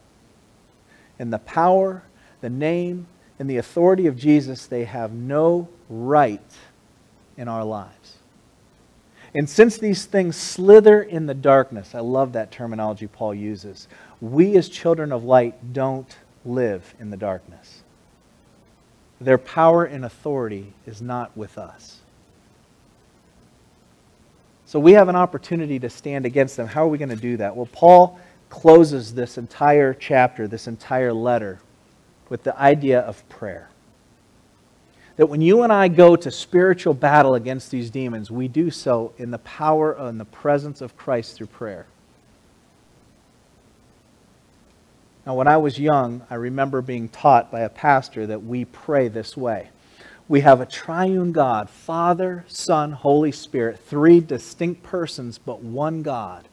[1.19, 2.03] In the power,
[2.41, 6.41] the name, and the authority of Jesus, they have no right
[7.39, 8.17] in our lives.
[9.33, 13.87] And since these things slither in the darkness, I love that terminology Paul uses,
[14.19, 17.83] we as children of light don't live in the darkness.
[19.21, 21.99] Their power and authority is not with us.
[24.65, 26.67] So we have an opportunity to stand against them.
[26.67, 27.55] How are we going to do that?
[27.55, 31.59] Well, Paul closes this entire chapter, this entire letter,
[32.29, 33.69] with the idea of prayer.
[35.19, 39.11] That when you and I go to spiritual battle against these demons, we do so
[39.17, 41.87] in the power and the presence of Christ through prayer.
[45.25, 49.09] Now, when I was young, I remember being taught by a pastor that we pray
[49.09, 49.71] this way.
[50.29, 56.47] We have a triune God, Father, Son, Holy Spirit, three distinct persons, but one God.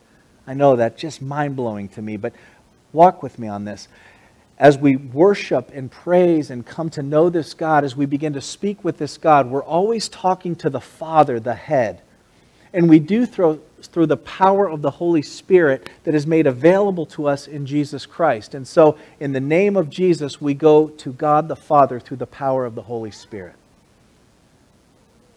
[0.44, 2.32] I know that just mind blowing to me, but
[2.92, 3.86] walk with me on this.
[4.58, 8.40] As we worship and praise and come to know this God, as we begin to
[8.40, 12.00] speak with this God, we're always talking to the Father, the head.
[12.72, 17.06] And we do through, through the power of the Holy Spirit that is made available
[17.06, 18.54] to us in Jesus Christ.
[18.54, 22.26] And so, in the name of Jesus, we go to God the Father through the
[22.26, 23.54] power of the Holy Spirit.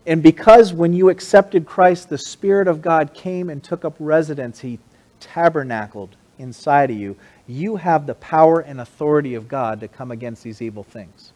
[0.05, 4.59] And because when you accepted Christ, the Spirit of God came and took up residence,
[4.61, 4.79] He
[5.19, 7.15] tabernacled inside of you,
[7.49, 11.33] you have the power and authority of God to come against these evil things.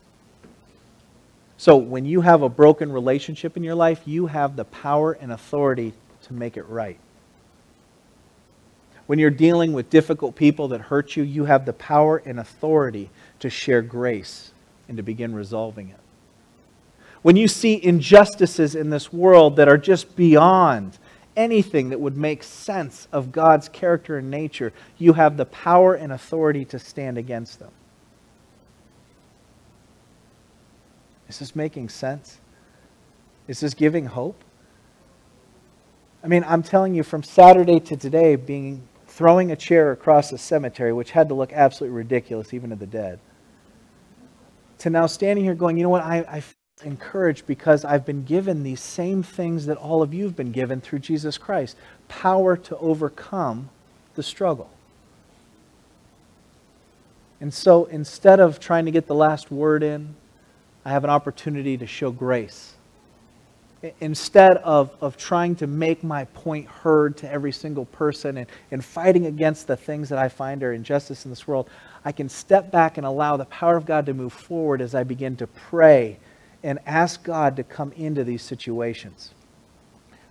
[1.58, 5.32] So when you have a broken relationship in your life, you have the power and
[5.32, 7.00] authority to make it right.
[9.08, 13.10] When you're dealing with difficult people that hurt you, you have the power and authority
[13.40, 14.52] to share grace
[14.88, 16.00] and to begin resolving it.
[17.22, 20.98] When you see injustices in this world that are just beyond
[21.36, 26.12] anything that would make sense of God's character and nature, you have the power and
[26.12, 27.72] authority to stand against them.
[31.28, 32.40] Is this making sense?
[33.48, 34.44] Is this giving hope?
[36.24, 40.38] I mean, I'm telling you, from Saturday to today, being throwing a chair across a
[40.38, 43.20] cemetery, which had to look absolutely ridiculous even to the dead,
[44.80, 46.44] to now standing here going, you know what, I, I
[46.82, 50.82] encouraged because I've been given these same things that all of you have been given
[50.82, 53.70] through Jesus Christ power to overcome
[54.16, 54.70] the struggle.
[57.40, 60.16] And so instead of trying to get the last word in,
[60.86, 62.74] I have an opportunity to show grace.
[64.00, 68.84] Instead of, of trying to make my point heard to every single person and, and
[68.84, 71.70] fighting against the things that I find are injustice in this world,
[72.06, 75.04] I can step back and allow the power of God to move forward as I
[75.04, 76.18] begin to pray
[76.64, 79.34] and ask God to come into these situations.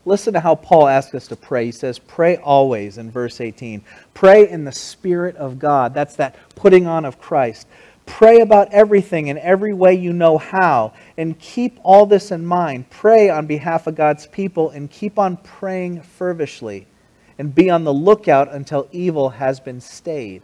[0.05, 1.67] Listen to how Paul asks us to pray.
[1.67, 3.85] He says, Pray always in verse 18.
[4.15, 5.95] Pray in the Spirit of God.
[5.95, 7.69] That's that putting on of Christ.
[8.05, 12.91] Pray about everything in every way you know how, and keep all this in mind.
[12.91, 16.89] Pray on behalf of God's people, and keep on praying fervishly,
[17.39, 20.43] and be on the lookout until evil has been stayed.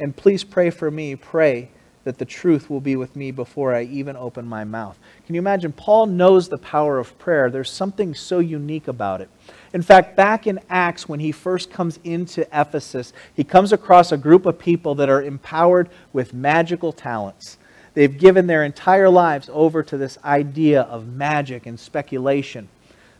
[0.00, 1.16] And please pray for me.
[1.16, 1.68] Pray
[2.04, 4.98] that the truth will be with me before I even open my mouth.
[5.26, 5.72] Can you imagine?
[5.72, 7.50] Paul knows the power of prayer.
[7.50, 9.28] There's something so unique about it.
[9.72, 14.16] In fact, back in Acts, when he first comes into Ephesus, he comes across a
[14.16, 17.58] group of people that are empowered with magical talents.
[17.94, 22.68] They've given their entire lives over to this idea of magic and speculation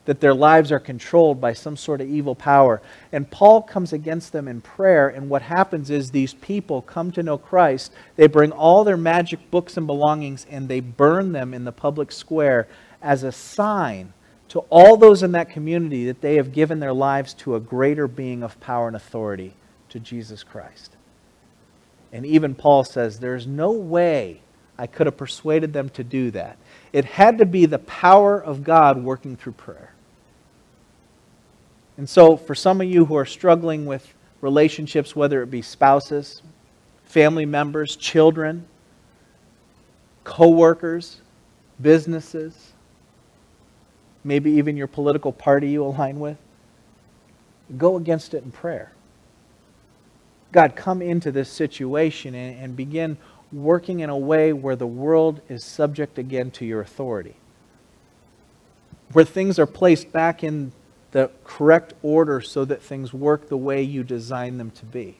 [0.04, 2.82] that their lives are controlled by some sort of evil power.
[3.12, 7.22] And Paul comes against them in prayer, and what happens is these people come to
[7.22, 7.92] know Christ.
[8.16, 12.12] They bring all their magic books and belongings and they burn them in the public
[12.12, 12.68] square
[13.02, 14.12] as a sign
[14.48, 18.06] to all those in that community that they have given their lives to a greater
[18.06, 19.54] being of power and authority,
[19.88, 20.96] to Jesus Christ.
[22.12, 24.40] And even Paul says, There's no way
[24.78, 26.58] I could have persuaded them to do that.
[26.92, 29.93] It had to be the power of God working through prayer.
[31.96, 36.42] And so, for some of you who are struggling with relationships, whether it be spouses,
[37.04, 38.66] family members, children,
[40.24, 41.20] co workers,
[41.80, 42.72] businesses,
[44.24, 46.38] maybe even your political party you align with.
[47.76, 48.92] Go against it in prayer.
[50.52, 53.16] God, come into this situation and, and begin
[53.52, 57.34] working in a way where the world is subject again to your authority.
[59.12, 60.72] Where things are placed back in
[61.14, 65.14] the correct order so that things work the way you design them to be.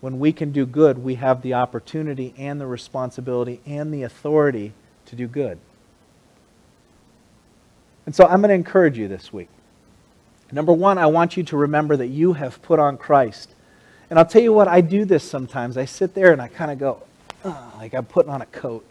[0.00, 4.72] When we can do good, we have the opportunity and the responsibility and the authority
[5.06, 5.58] to do good.
[8.06, 9.48] And so I'm going to encourage you this week.
[10.52, 13.50] Number one, I want you to remember that you have put on Christ.
[14.10, 15.76] And I'll tell you what, I do this sometimes.
[15.76, 17.02] I sit there and I kind of go,
[17.78, 18.84] like I'm putting on a coat.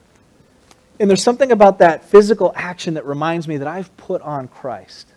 [1.00, 5.08] And there's something about that physical action that reminds me that I've put on Christ.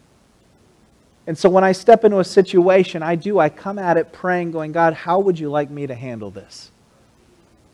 [1.26, 4.50] And so when I step into a situation, I do, I come at it praying,
[4.50, 6.70] going, God, how would you like me to handle this?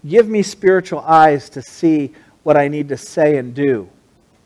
[0.06, 3.88] Give me spiritual eyes to see what I need to say and do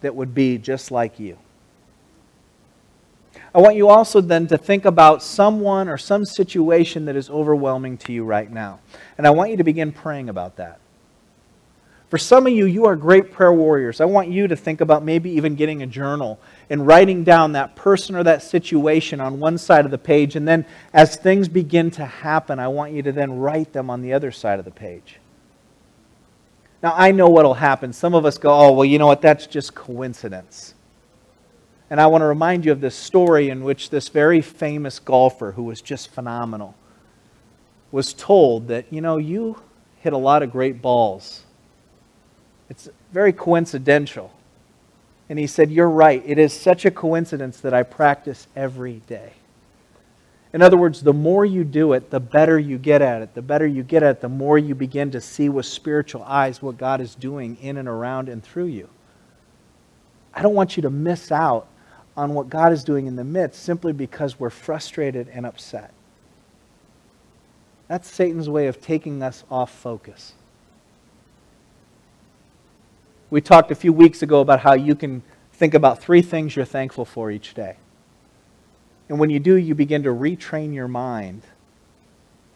[0.03, 1.39] that would be just like you.
[3.55, 7.97] I want you also then to think about someone or some situation that is overwhelming
[7.99, 8.81] to you right now.
[9.17, 10.81] And I want you to begin praying about that.
[12.09, 14.01] For some of you, you are great prayer warriors.
[14.01, 16.41] I want you to think about maybe even getting a journal
[16.71, 20.35] and writing down that person or that situation on one side of the page.
[20.35, 24.01] And then as things begin to happen, I want you to then write them on
[24.01, 25.19] the other side of the page.
[26.83, 27.93] Now, I know what will happen.
[27.93, 29.21] Some of us go, oh, well, you know what?
[29.21, 30.75] That's just coincidence.
[31.91, 35.53] And I want to remind you of this story in which this very famous golfer,
[35.53, 36.75] who was just phenomenal,
[37.91, 39.61] was told that, you know, you
[40.01, 41.45] hit a lot of great balls.
[42.69, 44.33] It's very coincidental.
[45.29, 46.23] And he said, You're right.
[46.25, 49.33] It is such a coincidence that I practice every day.
[50.53, 53.35] In other words, the more you do it, the better you get at it.
[53.35, 56.63] The better you get at it, the more you begin to see with spiritual eyes
[56.63, 58.89] what God is doing in and around and through you.
[60.33, 61.67] I don't want you to miss out
[62.17, 65.93] on what God is doing in the midst simply because we're frustrated and upset.
[67.89, 70.33] That's Satan's way of taking us off focus.
[73.31, 75.23] We talked a few weeks ago about how you can
[75.53, 77.77] think about three things you're thankful for each day.
[79.09, 81.43] And when you do, you begin to retrain your mind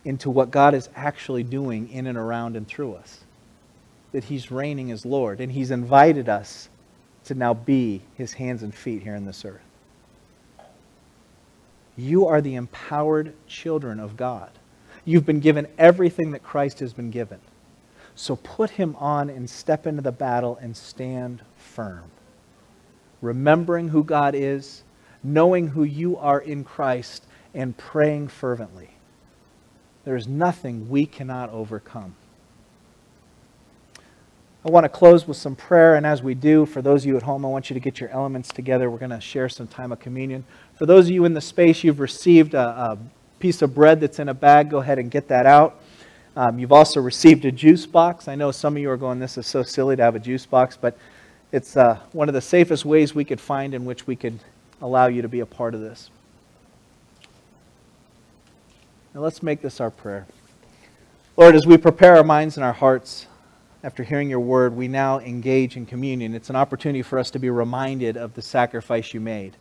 [0.04, 3.24] into what God is actually doing in and around and through us.
[4.12, 6.68] That He's reigning as Lord, and He's invited us
[7.24, 9.60] to now be his hands and feet here in this earth.
[11.96, 14.50] You are the empowered children of God.
[15.04, 17.40] You've been given everything that Christ has been given.
[18.14, 22.04] So put him on and step into the battle and stand firm.
[23.20, 24.82] Remembering who God is,
[25.22, 28.90] knowing who you are in Christ, and praying fervently.
[30.04, 32.16] There is nothing we cannot overcome.
[34.64, 37.16] I want to close with some prayer, and as we do, for those of you
[37.16, 38.90] at home, I want you to get your elements together.
[38.90, 40.44] We're going to share some time of communion.
[40.74, 42.98] For those of you in the space, you've received a, a
[43.40, 44.70] piece of bread that's in a bag.
[44.70, 45.82] Go ahead and get that out.
[46.35, 48.26] Um, you've also received a juice box.
[48.26, 50.47] I know some of you are going, this is so silly to have a juice
[50.47, 50.97] box, but
[51.53, 54.39] it's uh, one of the safest ways we could find in which we could
[54.80, 56.11] allow you to be a part of this.
[59.14, 60.26] Now let's make this our prayer.
[61.37, 63.26] Lord, as we prepare our minds and our hearts,
[63.85, 66.35] after hearing your word, we now engage in communion.
[66.35, 69.57] It's an opportunity for us to be reminded of the sacrifice you made.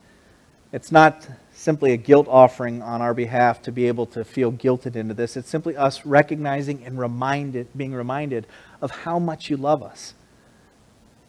[0.72, 1.28] It's not
[1.62, 5.38] simply a guilt offering on our behalf to be able to feel guilted into this.
[5.38, 8.48] It's simply us recognizing and reminded, being reminded
[8.82, 10.16] of how much you love us.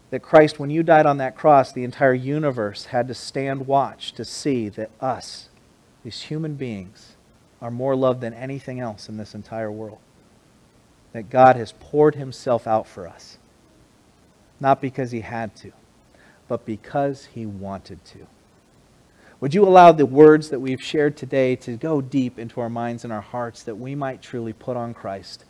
[0.09, 4.13] That Christ, when you died on that cross, the entire universe had to stand watch
[4.13, 5.51] to see that us,
[6.03, 7.15] these human beings,
[7.61, 9.99] are more loved than anything else in this entire world
[11.13, 13.37] that God has poured himself out for us.
[14.61, 15.73] Not because he had to,
[16.49, 18.27] but because he wanted to.
[19.43, 23.03] Would you allow the words that we've shared today to go deep into our minds
[23.03, 25.45] and our hearts that we might truly put on Christ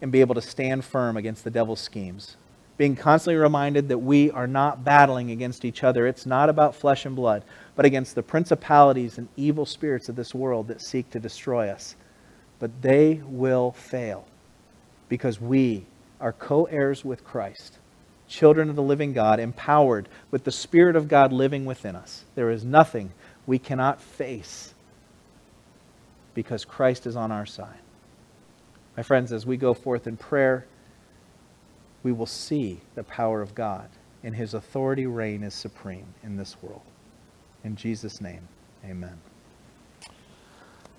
[0.00, 2.36] and be able to stand firm against the devil's schemes?
[2.76, 6.06] Being constantly reminded that we are not battling against each other.
[6.06, 7.42] It's not about flesh and blood,
[7.74, 11.96] but against the principalities and evil spirits of this world that seek to destroy us.
[12.60, 14.24] But they will fail
[15.08, 15.84] because we
[16.20, 17.78] are co heirs with Christ,
[18.28, 22.24] children of the living God, empowered with the Spirit of God living within us.
[22.34, 23.12] There is nothing
[23.46, 24.74] we cannot face
[26.34, 27.78] because Christ is on our side.
[28.96, 30.66] My friends, as we go forth in prayer,
[32.02, 33.88] we will see the power of God,
[34.22, 36.82] and his authority reign is supreme in this world.
[37.64, 38.48] In Jesus' name,
[38.84, 39.18] amen.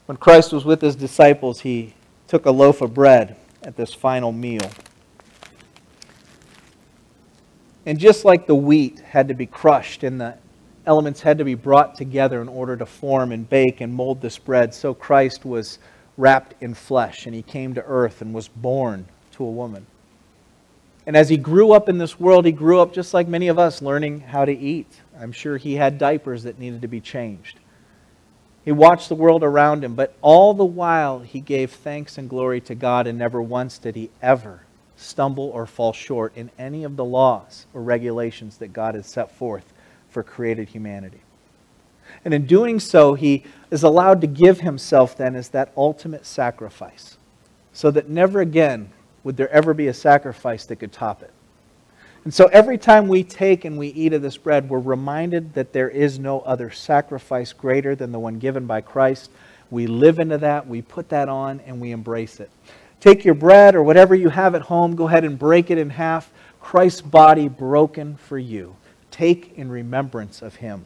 [0.06, 1.94] When Christ was with his disciples, he
[2.28, 4.70] took a loaf of bread at this final meal.
[7.88, 10.36] And just like the wheat had to be crushed and the
[10.86, 14.38] elements had to be brought together in order to form and bake and mold this
[14.38, 15.80] bread, so Christ was
[16.18, 19.86] wrapped in flesh and he came to earth and was born to a woman.
[21.06, 23.58] And as he grew up in this world, he grew up just like many of
[23.58, 25.00] us, learning how to eat.
[25.18, 27.58] I'm sure he had diapers that needed to be changed.
[28.66, 32.60] He watched the world around him, but all the while he gave thanks and glory
[32.60, 34.67] to God, and never once did he ever
[34.98, 39.32] stumble or fall short in any of the laws or regulations that God has set
[39.32, 39.72] forth
[40.10, 41.22] for created humanity.
[42.26, 47.18] And in doing so, he is allowed to give himself then as that ultimate sacrifice,
[47.74, 48.90] so that never again
[49.24, 51.32] would there ever be a sacrifice that could top it.
[52.24, 55.74] And so every time we take and we eat of this bread, we're reminded that
[55.74, 59.30] there is no other sacrifice greater than the one given by Christ.
[59.70, 62.50] We live into that, we put that on, and we embrace it.
[63.00, 65.92] Take your bread or whatever you have at home, go ahead and break it in
[65.92, 66.32] half.
[66.60, 68.76] Christ's body broken for you.
[69.12, 70.86] Take in remembrance of him.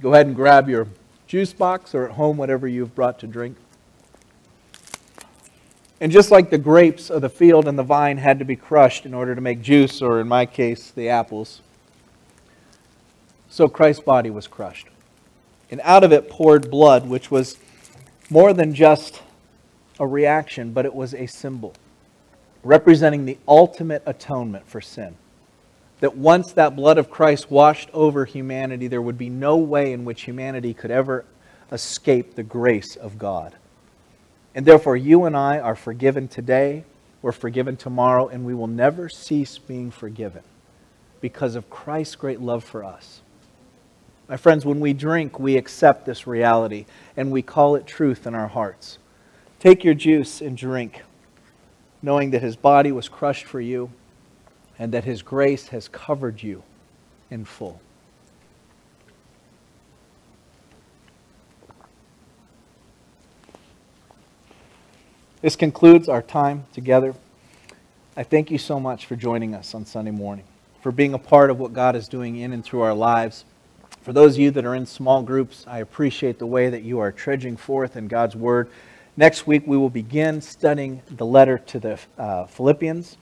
[0.00, 0.88] Go ahead and grab your
[1.26, 3.56] juice box or at home, whatever you've brought to drink.
[6.00, 9.04] And just like the grapes of the field and the vine had to be crushed
[9.04, 11.60] in order to make juice, or in my case, the apples,
[13.50, 14.86] so Christ's body was crushed.
[15.70, 17.56] And out of it poured blood, which was
[18.30, 19.22] more than just
[19.98, 21.74] a reaction, but it was a symbol
[22.62, 25.16] representing the ultimate atonement for sin
[26.00, 30.04] that once that blood of Christ washed over humanity, there would be no way in
[30.04, 31.24] which humanity could ever
[31.70, 33.54] escape the grace of God.
[34.54, 36.84] And therefore, you and I are forgiven today,
[37.22, 40.42] we're forgiven tomorrow, and we will never cease being forgiven
[41.20, 43.20] because of Christ's great love for us.
[44.28, 46.86] My friends, when we drink, we accept this reality
[47.16, 48.98] and we call it truth in our hearts.
[49.58, 51.02] Take your juice and drink,
[52.00, 53.90] knowing that his body was crushed for you
[54.80, 56.62] and that His grace has covered you
[57.30, 57.82] in full.
[65.42, 67.14] This concludes our time together.
[68.14, 70.44] I thank you so much for joining us on Sunday morning,
[70.82, 73.46] for being a part of what God is doing in and through our lives.
[74.02, 76.98] For those of you that are in small groups, I appreciate the way that you
[76.98, 78.70] are trudging forth in God's Word.
[79.16, 83.16] Next week, we will begin studying the letter to the uh, Philippians.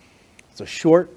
[0.51, 1.12] It's a short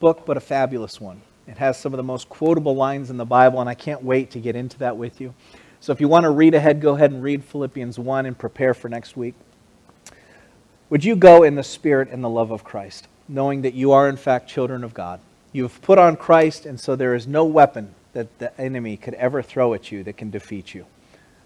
[0.00, 1.22] book, but a fabulous one.
[1.46, 4.32] It has some of the most quotable lines in the Bible, and I can't wait
[4.32, 5.34] to get into that with you.
[5.78, 8.74] So if you want to read ahead, go ahead and read Philippians 1 and prepare
[8.74, 9.34] for next week.
[10.92, 14.10] Would you go in the spirit and the love of Christ, knowing that you are,
[14.10, 15.20] in fact, children of God?
[15.50, 19.14] You have put on Christ, and so there is no weapon that the enemy could
[19.14, 20.84] ever throw at you that can defeat you.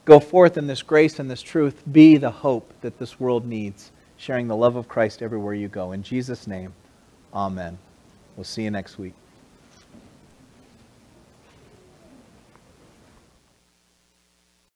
[0.04, 1.84] Go forth in this grace and this truth.
[1.92, 5.92] Be the hope that this world needs, sharing the love of Christ everywhere you go.
[5.92, 6.72] In Jesus' name,
[7.32, 7.78] amen.
[8.36, 9.14] We'll see you next week.